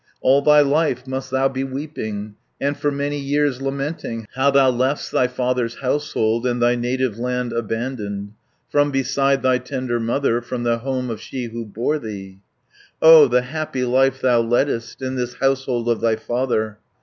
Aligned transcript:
All 0.19 0.41
thy 0.41 0.61
life 0.61 1.05
must 1.05 1.29
thou 1.29 1.47
be 1.47 1.63
weeping, 1.63 2.33
And 2.59 2.75
for 2.75 2.89
many 2.91 3.19
years 3.19 3.61
lamenting, 3.61 4.21
70 4.21 4.27
How 4.33 4.49
thou 4.49 4.71
left'st 4.71 5.11
thy 5.11 5.27
father's 5.27 5.75
household, 5.75 6.47
And 6.47 6.59
thy 6.59 6.73
native 6.73 7.19
land 7.19 7.53
abandoned, 7.53 8.31
From 8.71 8.89
beside 8.89 9.43
thy 9.43 9.59
tender 9.59 9.99
mother, 9.99 10.41
From 10.41 10.63
the 10.63 10.79
home 10.79 11.11
of 11.11 11.21
she 11.21 11.43
who 11.49 11.67
bore 11.67 11.99
thee. 11.99 12.39
"O 12.99 13.27
the 13.27 13.43
happy 13.43 13.83
life 13.83 14.19
thou 14.21 14.41
leddest, 14.41 15.03
In 15.03 15.17
this 15.17 15.35
household 15.35 15.87
of 15.87 16.01
thy 16.01 16.15
father! 16.15 16.79